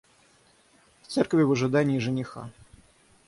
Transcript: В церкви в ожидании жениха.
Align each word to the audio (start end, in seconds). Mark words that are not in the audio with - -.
В 1.03 1.07
церкви 1.09 1.43
в 1.43 1.51
ожидании 1.51 1.99
жениха. 1.99 2.49